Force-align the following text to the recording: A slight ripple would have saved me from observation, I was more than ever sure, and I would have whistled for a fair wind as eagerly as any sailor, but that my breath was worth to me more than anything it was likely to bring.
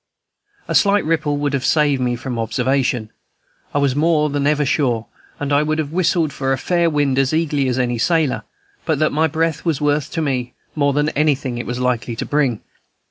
A 0.67 0.73
slight 0.73 1.05
ripple 1.05 1.37
would 1.37 1.53
have 1.53 1.63
saved 1.63 2.01
me 2.01 2.15
from 2.15 2.39
observation, 2.39 3.11
I 3.71 3.77
was 3.77 3.95
more 3.95 4.31
than 4.31 4.47
ever 4.47 4.65
sure, 4.65 5.05
and 5.39 5.53
I 5.53 5.61
would 5.61 5.77
have 5.77 5.91
whistled 5.91 6.33
for 6.33 6.51
a 6.51 6.57
fair 6.57 6.89
wind 6.89 7.19
as 7.19 7.35
eagerly 7.35 7.67
as 7.67 7.77
any 7.77 7.99
sailor, 7.99 8.41
but 8.83 8.97
that 8.97 9.11
my 9.11 9.27
breath 9.27 9.63
was 9.63 9.79
worth 9.79 10.09
to 10.13 10.21
me 10.23 10.55
more 10.73 10.93
than 10.93 11.09
anything 11.09 11.59
it 11.59 11.67
was 11.67 11.77
likely 11.77 12.15
to 12.15 12.25
bring. 12.25 12.61